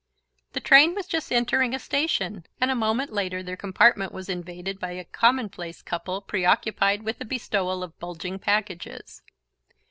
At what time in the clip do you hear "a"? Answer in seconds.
1.75-1.79, 2.71-2.75, 4.93-5.05